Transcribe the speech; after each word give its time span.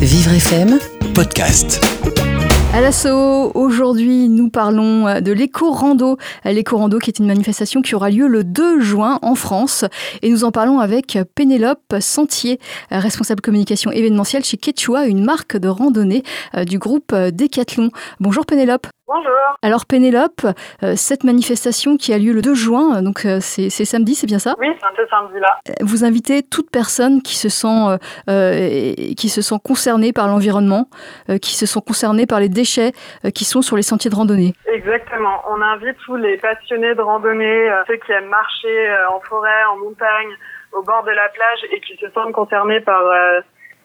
Vivre 0.00 0.32
FM 0.32 0.78
Podcast. 1.14 1.78
À 2.72 2.80
l'assaut, 2.80 3.52
aujourd'hui, 3.54 4.30
nous 4.30 4.48
parlons 4.48 5.06
euh, 5.06 5.20
de 5.20 5.30
l'éco-rando. 5.30 6.16
Euh, 6.46 6.52
L'éco-rando 6.52 6.98
qui 6.98 7.10
est 7.10 7.18
une 7.18 7.26
manifestation 7.26 7.82
qui 7.82 7.94
aura 7.94 8.08
lieu 8.08 8.26
le 8.26 8.42
2 8.42 8.80
juin 8.80 9.18
en 9.20 9.34
France. 9.34 9.84
Et 10.22 10.30
nous 10.30 10.44
en 10.44 10.52
parlons 10.52 10.80
avec 10.80 11.18
Pénélope 11.34 11.96
Sentier, 12.00 12.58
euh, 12.92 12.98
responsable 12.98 13.42
communication 13.42 13.90
événementielle 13.90 14.42
chez 14.42 14.56
Quechua, 14.56 15.04
une 15.04 15.22
marque 15.22 15.58
de 15.58 15.68
randonnée 15.68 16.22
du 16.66 16.78
groupe 16.78 17.14
Decathlon. 17.14 17.90
Bonjour 18.20 18.46
Pénélope. 18.46 18.86
Bonjour. 19.12 19.56
Alors 19.62 19.86
Pénélope, 19.86 20.46
cette 20.94 21.24
manifestation 21.24 21.96
qui 21.96 22.12
a 22.14 22.18
lieu 22.18 22.32
le 22.32 22.42
2 22.42 22.54
juin, 22.54 23.02
donc 23.02 23.26
c'est 23.40 23.68
samedi, 23.84 24.14
c'est 24.14 24.28
bien 24.28 24.38
ça? 24.38 24.54
Oui, 24.60 24.68
c'est 24.78 24.86
un 24.86 25.00
samedi-là. 25.10 25.58
Vous 25.80 26.04
invitez 26.04 26.42
toute 26.42 26.70
personne 26.70 27.22
qui 27.22 27.36
se 27.36 27.48
sent, 27.48 27.98
euh, 28.28 28.94
qui 29.16 29.28
se 29.28 29.42
sent 29.42 29.56
concernée 29.64 30.12
par 30.12 30.28
l'environnement, 30.28 30.88
euh, 31.28 31.38
qui 31.38 31.54
se 31.54 31.66
sont 31.66 31.80
concernés 31.80 32.26
par 32.26 32.40
les 32.40 32.48
déchets 32.48 32.92
euh, 33.24 33.30
qui 33.30 33.44
sont 33.44 33.62
sur 33.62 33.76
les 33.76 33.82
sentiers 33.82 34.10
de 34.10 34.16
randonnée. 34.16 34.54
Exactement. 34.66 35.42
On 35.48 35.60
invite 35.60 35.96
tous 36.04 36.16
les 36.16 36.36
passionnés 36.38 36.94
de 36.94 37.02
randonnée, 37.02 37.70
ceux 37.86 37.96
qui 37.96 38.12
aiment 38.12 38.28
marcher 38.28 38.94
en 39.10 39.20
forêt, 39.20 39.64
en 39.72 39.76
montagne, 39.78 40.30
au 40.72 40.82
bord 40.82 41.02
de 41.02 41.10
la 41.10 41.28
plage 41.28 41.64
et 41.72 41.80
qui 41.80 41.96
se 41.96 42.10
sentent 42.10 42.32
concernés 42.32 42.80
par 42.80 43.02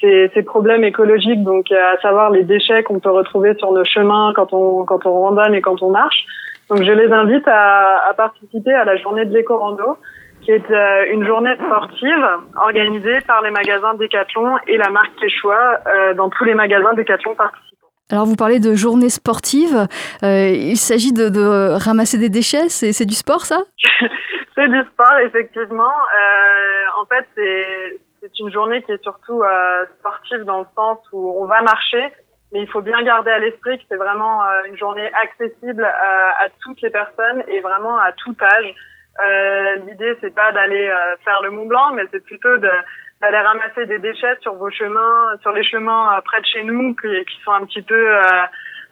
ces, 0.00 0.30
ces, 0.34 0.42
problèmes 0.42 0.84
écologiques, 0.84 1.42
donc 1.42 1.70
à 1.72 2.00
savoir 2.00 2.30
les 2.30 2.44
déchets 2.44 2.82
qu'on 2.82 3.00
peut 3.00 3.10
retrouver 3.10 3.54
sur 3.58 3.72
nos 3.72 3.84
chemins 3.84 4.32
quand 4.34 4.52
on 4.52 4.84
quand 4.84 5.06
on 5.06 5.20
randonne 5.20 5.54
et 5.54 5.60
quand 5.60 5.82
on 5.82 5.90
marche. 5.90 6.24
Donc 6.68 6.82
je 6.82 6.92
les 6.92 7.10
invite 7.12 7.46
à, 7.48 8.08
à 8.08 8.14
participer 8.14 8.72
à 8.72 8.84
la 8.84 8.96
journée 8.96 9.24
de 9.24 9.32
l'éco-rando, 9.32 9.96
qui 10.42 10.52
est 10.52 10.70
euh, 10.70 11.12
une 11.12 11.26
journée 11.26 11.54
sportive 11.56 12.26
organisée 12.56 13.20
par 13.26 13.42
les 13.42 13.50
magasins 13.50 13.94
Decathlon 13.94 14.56
et 14.66 14.76
la 14.76 14.90
marque 14.90 15.14
Quechua 15.20 15.80
euh, 15.86 16.14
dans 16.14 16.28
tous 16.30 16.44
les 16.44 16.54
magasins 16.54 16.94
Decathlon 16.94 17.34
participants. 17.34 17.68
Alors 18.10 18.24
vous 18.24 18.36
parlez 18.36 18.58
de 18.58 18.74
journée 18.74 19.10
sportive, 19.10 19.86
euh, 20.22 20.48
il 20.48 20.78
s'agit 20.78 21.12
de, 21.12 21.28
de, 21.28 21.76
ramasser 21.76 22.16
des 22.16 22.30
déchets, 22.30 22.70
c'est 22.70 23.04
du 23.04 23.14
sport 23.14 23.44
ça? 23.44 23.64
C'est 24.54 24.68
du 24.68 24.80
sport 24.92 25.18
effectivement. 25.24 25.84
Euh, 25.84 27.00
en 27.00 27.06
fait 27.06 27.24
c'est 27.36 28.00
c'est 28.28 28.42
une 28.42 28.52
journée 28.52 28.82
qui 28.82 28.92
est 28.92 29.02
surtout 29.02 29.42
euh, 29.42 29.86
sportive 29.98 30.44
dans 30.44 30.60
le 30.60 30.66
sens 30.74 30.98
où 31.12 31.34
on 31.40 31.46
va 31.46 31.62
marcher, 31.62 32.12
mais 32.52 32.60
il 32.60 32.68
faut 32.68 32.80
bien 32.80 33.02
garder 33.02 33.30
à 33.30 33.38
l'esprit 33.38 33.78
que 33.78 33.84
c'est 33.88 33.96
vraiment 33.96 34.44
euh, 34.44 34.62
une 34.66 34.76
journée 34.76 35.10
accessible 35.22 35.84
à, 35.84 36.44
à, 36.44 36.48
toutes 36.62 36.80
les 36.80 36.90
personnes 36.90 37.42
et 37.48 37.60
vraiment 37.60 37.98
à 37.98 38.12
tout 38.12 38.36
âge. 38.40 38.74
Euh, 39.20 39.76
L'idée 39.86 40.16
c'est 40.20 40.34
pas 40.34 40.52
d'aller 40.52 40.88
euh, 40.88 41.16
faire 41.24 41.42
le 41.42 41.50
Mont 41.50 41.66
Blanc, 41.66 41.92
mais 41.94 42.04
c'est 42.12 42.24
plutôt 42.24 42.56
d'aller 42.58 43.38
ramasser 43.38 43.86
des 43.86 43.98
déchets 43.98 44.36
sur 44.40 44.54
vos 44.54 44.70
chemins, 44.70 45.36
sur 45.42 45.52
les 45.52 45.64
chemins 45.64 46.16
euh, 46.16 46.20
près 46.20 46.40
de 46.40 46.46
chez 46.46 46.62
nous 46.62 46.94
qui, 46.94 47.08
sont 47.44 47.52
un 47.52 47.66
petit 47.66 47.82
peu 47.82 48.16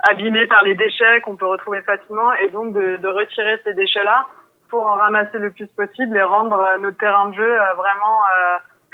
abîmés 0.08 0.46
par 0.46 0.62
les 0.64 0.74
déchets 0.74 1.20
qu'on 1.20 1.36
peut 1.36 1.46
retrouver 1.46 1.80
facilement, 1.82 2.32
et 2.34 2.48
donc 2.48 2.74
de, 2.74 2.96
de 2.96 3.08
retirer 3.08 3.60
ces 3.64 3.74
déchets-là 3.74 4.26
pour 4.68 4.84
en 4.84 4.94
ramasser 4.94 5.38
le 5.38 5.52
plus 5.52 5.68
possible 5.68 6.16
et 6.16 6.22
rendre 6.22 6.60
notre 6.80 6.98
terrain 6.98 7.28
de 7.28 7.34
jeu 7.34 7.56
vraiment 7.76 8.20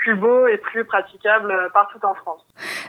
plus 0.03 0.15
beau 0.15 0.47
et 0.47 0.57
plus 0.57 0.83
praticable 0.83 1.49
euh, 1.49 1.69
partout 1.69 1.99
en 2.03 2.13
France. 2.13 2.41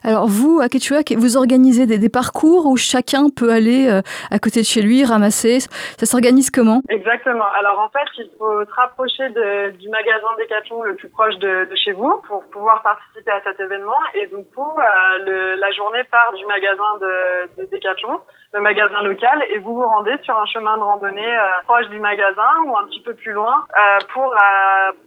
Alors 0.02 0.26
vous, 0.26 0.60
à 0.60 0.68
Quechua, 0.68 1.00
vous 1.16 1.36
organisez 1.36 1.86
des, 1.86 1.98
des, 1.98 2.08
parcours 2.08 2.66
où 2.66 2.76
chacun 2.76 3.28
peut 3.30 3.50
aller 3.50 3.88
euh, 3.88 4.02
à 4.32 4.38
côté 4.40 4.60
de 4.60 4.66
chez 4.66 4.82
lui, 4.82 5.04
ramasser. 5.04 5.60
Ça 5.60 6.06
s'organise 6.06 6.50
comment? 6.50 6.82
Exactement. 6.88 7.46
Alors 7.56 7.78
en 7.78 7.88
fait, 7.88 8.08
il 8.18 8.28
faut 8.36 8.64
se 8.64 8.74
rapprocher 8.74 9.28
de, 9.30 9.70
du 9.78 9.88
magasin 9.88 10.26
Decathlon 10.38 10.82
le 10.82 10.96
plus 10.96 11.08
proche 11.08 11.36
de, 11.36 11.68
de, 11.70 11.76
chez 11.76 11.92
vous 11.92 12.20
pour 12.26 12.42
pouvoir 12.50 12.82
participer 12.82 13.30
à 13.30 13.40
cet 13.44 13.60
événement. 13.60 14.02
Et 14.14 14.26
donc, 14.26 14.50
coup, 14.52 14.72
euh, 14.76 15.24
le, 15.24 15.54
la 15.60 15.70
journée 15.70 16.02
part 16.10 16.32
du 16.32 16.44
magasin 16.46 16.98
de, 17.00 17.62
de 17.62 17.68
Decathlon 17.70 18.20
le 18.52 18.60
magasin 18.60 19.02
local 19.02 19.42
et 19.50 19.58
vous 19.58 19.74
vous 19.74 19.86
rendez 19.86 20.14
sur 20.22 20.38
un 20.38 20.46
chemin 20.46 20.76
de 20.76 20.82
randonnée 20.82 21.36
euh, 21.36 21.62
proche 21.64 21.88
du 21.88 21.98
magasin 21.98 22.62
ou 22.66 22.76
un 22.76 22.86
petit 22.86 23.00
peu 23.00 23.12
plus 23.14 23.32
loin 23.32 23.64
pour 24.12 24.32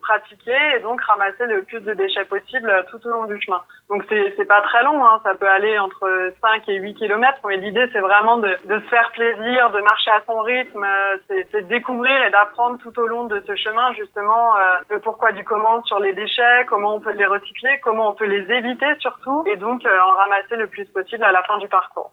pratiquer 0.02 0.58
et 0.76 0.80
donc 0.81 1.02
ramasser 1.02 1.46
le 1.46 1.64
plus 1.64 1.80
de 1.80 1.94
déchets 1.97 2.25
possible 2.25 2.72
tout 2.90 3.06
au 3.06 3.09
long 3.09 3.25
du 3.25 3.40
chemin. 3.41 3.62
Donc 3.90 4.03
c'est 4.09 4.47
pas 4.47 4.62
très 4.62 4.84
long, 4.84 5.06
hein, 5.06 5.19
ça 5.24 5.35
peut 5.35 5.47
aller 5.47 5.78
entre 5.80 6.31
5 6.41 6.68
et 6.69 6.75
8 6.75 6.96
kilomètres, 6.96 7.40
mais 7.46 7.58
l'idée 7.58 7.88
c'est 7.94 8.00
vraiment 8.00 8.38
de, 8.38 8.50
de 8.66 8.80
se 8.80 8.88
faire 8.88 9.12
plaisir, 9.12 9.72
de 9.72 9.81
marcher 9.81 10.12
à 10.12 10.22
son 10.25 10.40
rythme, 10.41 10.86
c'est 11.28 11.47
c'est 11.52 11.68
découvrir 11.68 12.24
et 12.24 12.30
d'apprendre 12.30 12.78
tout 12.80 12.97
au 13.00 13.07
long 13.07 13.25
de 13.25 13.41
ce 13.46 13.56
chemin 13.56 13.94
justement 13.94 14.53
le 14.90 15.00
pourquoi 15.00 15.31
du 15.31 15.44
comment 15.44 15.84
sur 15.84 16.00
les 16.00 16.13
déchets, 16.13 16.66
comment 16.68 16.96
on 16.96 17.00
peut 17.00 17.13
les 17.13 17.25
recycler, 17.25 17.80
comment 17.84 18.09
on 18.09 18.13
peut 18.13 18.25
les 18.25 18.52
éviter 18.52 18.88
surtout 19.00 19.44
et 19.47 19.56
donc 19.56 19.86
en 19.86 20.18
ramasser 20.18 20.56
le 20.56 20.68
plus 20.68 20.86
possible 20.86 21.24
à 21.24 21.31
la 21.31 21.44
fin 21.44 21.57
du 21.57 21.68
parcours 21.68 22.12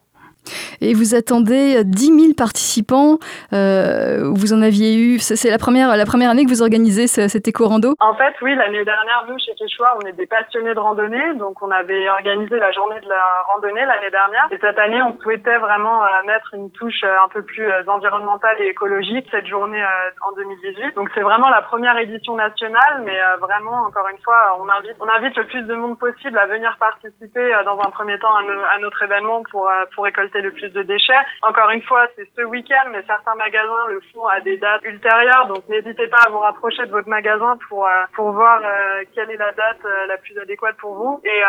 et 0.81 0.95
vous 0.95 1.15
attendez 1.15 1.85
10 1.85 2.07
000 2.07 2.35
participants. 2.37 3.19
Euh, 3.53 4.31
vous 4.35 4.53
en 4.53 4.63
aviez 4.63 4.97
eu, 4.97 5.19
c'est 5.19 5.51
la 5.51 5.59
première, 5.59 5.97
la 5.97 6.07
première 6.07 6.31
année 6.31 6.45
que 6.45 6.51
vous 6.51 6.63
organisez 6.63 7.07
cet 7.07 7.49
éco-rando 7.49 7.95
En 8.01 8.15
fait, 8.15 8.35
oui, 8.43 8.55
l'année 8.55 8.85
dernière, 8.85 9.25
nous, 9.29 9.39
chez 9.39 9.53
Quechua, 9.59 9.97
on 10.03 10.07
est 10.07 10.13
des 10.13 10.27
passionnés 10.27 10.75
de 10.75 10.79
randonnée, 10.79 11.35
donc 11.39 11.63
on 11.63 11.71
avait 11.71 12.09
organisé 12.09 12.59
la 12.59 12.73
journée 12.73 13.01
de 13.01 13.09
la 13.09 13.43
randonnée 13.53 13.85
l'année 13.85 14.11
dernière. 14.11 14.49
Et 14.51 14.59
cette 14.61 14.79
année, 14.79 15.03
on 15.03 15.19
souhaitait 15.21 15.59
vraiment 15.59 16.05
euh, 16.05 16.09
mettre 16.27 16.55
une 16.55 16.71
touche 16.71 17.03
euh, 17.05 17.25
un 17.25 17.29
peu 17.29 17.43
plus 17.43 17.67
euh, 17.71 17.83
environnementale 17.87 18.57
et 18.61 18.69
écologique 18.69 19.27
cette 19.31 19.47
journée 19.47 19.83
euh, 19.83 20.29
en 20.29 20.33
2018. 20.33 20.95
Donc 20.95 21.11
c'est 21.15 21.21
vraiment 21.23 21.49
la 21.49 21.63
première 21.63 21.97
édition 21.99 22.35
nationale, 22.37 23.03
mais 23.05 23.19
euh, 23.19 23.37
vraiment, 23.39 23.87
encore 23.87 24.09
une 24.09 24.19
fois, 24.23 24.59
on 24.61 24.69
invite, 24.69 24.97
on 25.01 25.09
invite 25.09 25.37
le 25.37 25.47
plus 25.47 25.63
de 25.63 25.75
monde 25.75 25.99
possible 25.99 26.39
à 26.39 26.47
venir 26.47 26.77
participer 26.79 27.53
dans 27.65 27.79
un 27.81 27.91
premier 27.91 28.19
temps 28.19 28.35
à 28.35 28.79
notre 28.79 29.03
événement 29.03 29.43
pour, 29.51 29.71
pour 29.95 30.05
récolter 30.05 30.41
le 30.41 30.53
plus 30.53 30.64
de 30.73 30.83
déchets. 30.83 31.13
Encore 31.43 31.71
une 31.71 31.83
fois, 31.83 32.07
c'est 32.17 32.29
ce 32.37 32.43
week-end, 32.43 32.91
mais 32.91 33.03
certains 33.07 33.35
magasins 33.35 33.89
le 33.89 34.01
font 34.13 34.27
à 34.27 34.41
des 34.41 34.57
dates 34.57 34.85
ultérieures. 34.85 35.47
Donc 35.49 35.69
n'hésitez 35.69 36.07
pas 36.09 36.19
à 36.27 36.31
vous 36.31 36.39
rapprocher 36.39 36.87
de 36.87 36.91
votre 36.91 37.09
magasin 37.09 37.59
pour 37.69 37.87
euh, 37.87 37.91
pour 38.15 38.33
voir 38.33 38.61
euh, 38.65 39.05
quelle 39.15 39.31
est 39.31 39.37
la 39.37 39.53
date 39.53 39.85
euh, 39.85 40.07
la 40.07 40.17
plus 40.19 40.39
adéquate 40.39 40.77
pour 40.77 40.95
vous. 40.95 41.21
Et, 41.25 41.41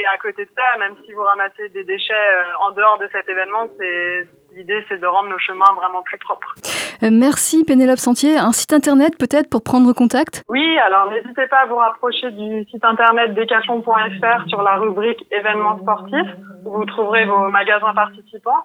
et 0.00 0.06
à 0.06 0.18
côté 0.18 0.44
de 0.44 0.50
ça, 0.56 0.78
même 0.78 0.94
si 1.04 1.12
vous 1.12 1.22
ramassez 1.22 1.68
des 1.70 1.84
déchets 1.84 2.14
en 2.60 2.70
dehors 2.72 2.98
de 2.98 3.08
cet 3.12 3.28
événement, 3.28 3.68
c'est 3.78 4.26
L'idée, 4.56 4.82
c'est 4.88 4.98
de 4.98 5.06
rendre 5.06 5.28
nos 5.28 5.38
chemins 5.38 5.70
vraiment 5.76 6.00
plus 6.00 6.16
propres. 6.16 6.54
merci 7.02 7.62
Pénélope 7.62 7.98
Sentier. 7.98 8.38
Un 8.38 8.52
site 8.52 8.72
internet 8.72 9.12
peut-être 9.18 9.50
pour 9.50 9.62
prendre 9.62 9.92
contact? 9.92 10.44
Oui, 10.48 10.78
alors 10.78 11.10
n'hésitez 11.10 11.46
pas 11.48 11.58
à 11.58 11.66
vous 11.66 11.76
rapprocher 11.76 12.30
du 12.30 12.64
site 12.70 12.82
internet 12.82 13.34
decathlon.fr 13.34 14.48
sur 14.48 14.62
la 14.62 14.76
rubrique 14.76 15.26
événements 15.30 15.78
sportifs 15.78 16.32
vous 16.70 16.84
trouverez 16.84 17.24
vos 17.26 17.48
magasins 17.48 17.94
participants 17.94 18.64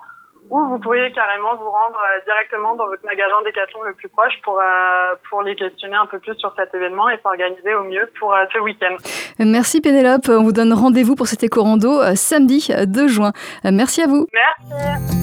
ou 0.49 0.59
vous 0.65 0.79
pouvez 0.79 1.11
carrément 1.13 1.55
vous 1.55 1.69
rendre 1.69 1.99
directement 2.25 2.75
dans 2.75 2.87
votre 2.87 3.05
magasin 3.05 3.35
Decathlon 3.45 3.83
le 3.83 3.93
plus 3.93 4.09
proche 4.09 4.33
pour 4.43 4.59
euh, 4.59 5.15
pour 5.29 5.41
les 5.43 5.55
questionner 5.55 5.95
un 5.95 6.05
peu 6.05 6.19
plus 6.19 6.35
sur 6.35 6.53
cet 6.57 6.73
événement 6.73 7.09
et 7.09 7.19
s'organiser 7.21 7.73
au 7.75 7.83
mieux 7.83 8.09
pour 8.19 8.33
euh, 8.33 8.43
ce 8.51 8.59
week-end. 8.59 8.95
Merci 9.39 9.81
Pénélope, 9.81 10.27
on 10.27 10.43
vous 10.43 10.51
donne 10.51 10.73
rendez-vous 10.73 11.15
pour 11.15 11.27
cet 11.27 11.43
éco-rando 11.43 12.01
euh, 12.01 12.15
samedi 12.15 12.69
2 12.85 13.07
juin. 13.07 13.31
Merci 13.63 14.01
à 14.01 14.07
vous. 14.07 14.27
Merci. 14.33 15.20